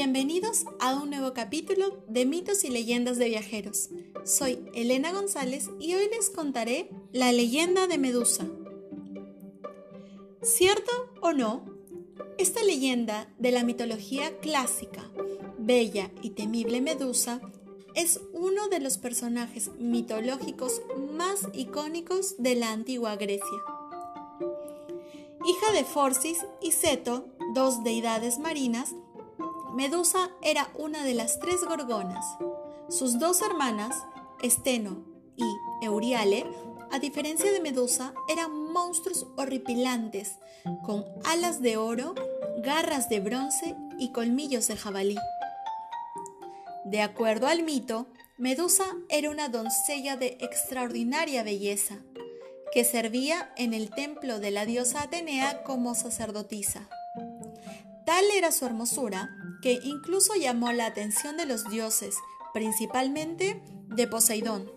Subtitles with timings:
[0.00, 3.90] Bienvenidos a un nuevo capítulo de mitos y leyendas de viajeros.
[4.24, 8.46] Soy Elena González y hoy les contaré la leyenda de Medusa.
[10.40, 11.64] ¿Cierto o no?
[12.38, 15.10] Esta leyenda de la mitología clásica,
[15.58, 17.40] bella y temible Medusa,
[17.96, 23.64] es uno de los personajes mitológicos más icónicos de la antigua Grecia.
[25.44, 28.94] Hija de Forcis y Seto, dos deidades marinas,
[29.78, 32.26] Medusa era una de las tres gorgonas.
[32.88, 33.94] Sus dos hermanas,
[34.42, 35.04] Esteno
[35.36, 35.44] y
[35.86, 36.44] Euriale,
[36.90, 40.32] a diferencia de Medusa, eran monstruos horripilantes,
[40.84, 42.16] con alas de oro,
[42.64, 45.16] garras de bronce y colmillos de jabalí.
[46.84, 51.98] De acuerdo al mito, Medusa era una doncella de extraordinaria belleza,
[52.72, 56.88] que servía en el templo de la diosa Atenea como sacerdotisa.
[58.08, 62.16] Tal era su hermosura que incluso llamó la atención de los dioses,
[62.54, 64.72] principalmente de Poseidón,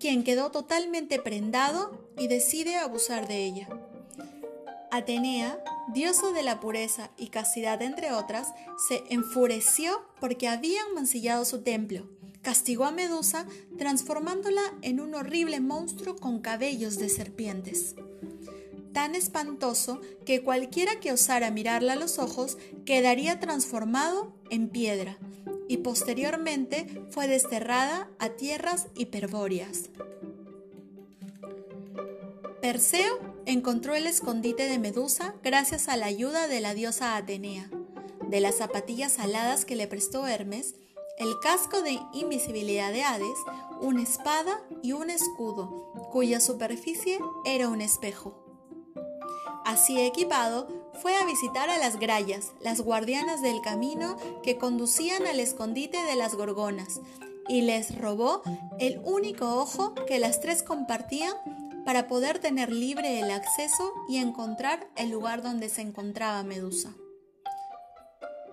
[0.00, 3.68] quien quedó totalmente prendado y decide abusar de ella.
[4.90, 8.52] Atenea, diosa de la pureza y castidad entre otras,
[8.88, 12.08] se enfureció porque habían mancillado su templo.
[12.42, 13.46] Castigó a Medusa
[13.78, 17.94] transformándola en un horrible monstruo con cabellos de serpientes
[18.94, 22.56] tan espantoso que cualquiera que osara mirarla a los ojos
[22.86, 25.18] quedaría transformado en piedra
[25.68, 29.90] y posteriormente fue desterrada a tierras hiperbóreas.
[32.62, 37.68] Perseo encontró el escondite de Medusa gracias a la ayuda de la diosa Atenea,
[38.28, 40.76] de las zapatillas aladas que le prestó Hermes,
[41.18, 43.38] el casco de invisibilidad de Hades,
[43.80, 48.43] una espada y un escudo, cuya superficie era un espejo.
[49.64, 50.68] Así equipado,
[51.00, 56.16] fue a visitar a las grayas, las guardianas del camino que conducían al escondite de
[56.16, 57.00] las gorgonas,
[57.48, 58.42] y les robó
[58.78, 61.34] el único ojo que las tres compartían
[61.84, 66.94] para poder tener libre el acceso y encontrar el lugar donde se encontraba Medusa.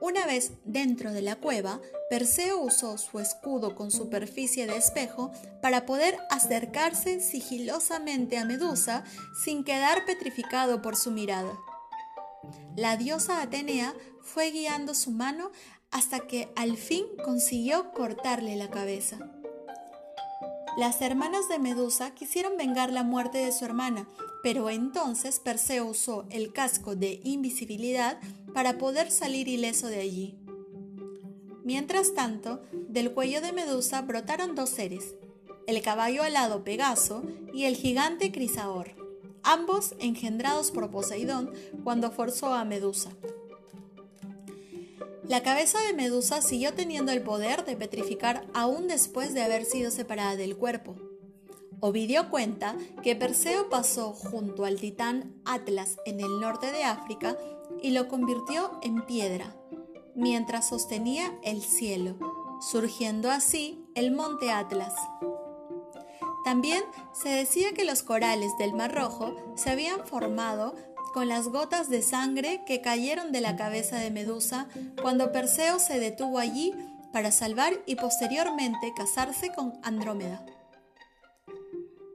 [0.02, 1.80] Una vez dentro de la cueva,
[2.10, 5.32] Perseo usó su escudo con superficie de espejo
[5.62, 9.04] para poder acercarse sigilosamente a Medusa
[9.46, 11.54] sin quedar petrificado por su mirada.
[12.76, 15.52] La diosa Atenea fue guiando su mano
[15.92, 19.20] hasta que al fin consiguió cortarle la cabeza.
[20.78, 24.08] Las hermanas de Medusa quisieron vengar la muerte de su hermana,
[24.42, 28.20] pero entonces Perseo usó el casco de invisibilidad
[28.54, 30.38] para poder salir ileso de allí.
[31.66, 35.16] Mientras tanto, del cuello de Medusa brotaron dos seres,
[35.68, 37.24] el caballo alado Pegaso
[37.54, 38.96] y el gigante Crisaor,
[39.44, 41.52] ambos engendrados por Poseidón
[41.84, 43.12] cuando forzó a Medusa.
[45.28, 49.92] La cabeza de Medusa siguió teniendo el poder de petrificar aún después de haber sido
[49.92, 50.96] separada del cuerpo.
[51.80, 57.38] Ovidio cuenta que Perseo pasó junto al titán Atlas en el norte de África
[57.82, 59.56] y lo convirtió en piedra,
[60.16, 62.18] mientras sostenía el cielo,
[62.60, 64.94] surgiendo así el monte Atlas.
[66.44, 66.84] También
[67.14, 70.76] se decía que los corales del Mar Rojo se habían formado
[71.14, 74.68] con las gotas de sangre que cayeron de la cabeza de Medusa
[75.02, 76.74] cuando Perseo se detuvo allí
[77.12, 80.46] para salvar y posteriormente casarse con Andrómeda.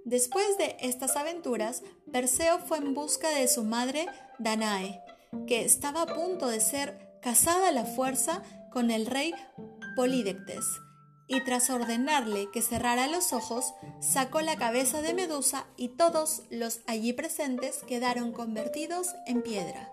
[0.05, 4.07] Después de estas aventuras, Perseo fue en busca de su madre
[4.39, 5.03] Danae,
[5.47, 9.34] que estaba a punto de ser casada a la fuerza con el rey
[9.97, 10.65] Polídectes,
[11.29, 16.81] y tras ordenarle que cerrara los ojos, sacó la cabeza de Medusa y todos los
[16.87, 19.93] allí presentes quedaron convertidos en piedra.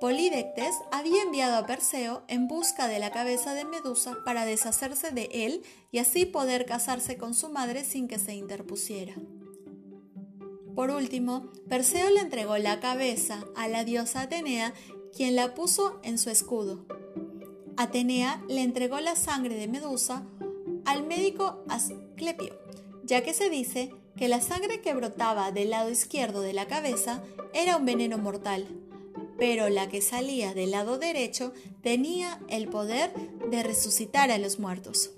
[0.00, 5.28] Polídectes había enviado a Perseo en busca de la cabeza de Medusa para deshacerse de
[5.30, 9.14] él y así poder casarse con su madre sin que se interpusiera.
[10.74, 14.72] Por último, Perseo le entregó la cabeza a la diosa Atenea,
[15.14, 16.86] quien la puso en su escudo.
[17.80, 20.26] Atenea le entregó la sangre de Medusa
[20.84, 22.60] al médico Asclepio,
[23.04, 27.22] ya que se dice que la sangre que brotaba del lado izquierdo de la cabeza
[27.54, 28.68] era un veneno mortal,
[29.38, 33.14] pero la que salía del lado derecho tenía el poder
[33.50, 35.12] de resucitar a los muertos.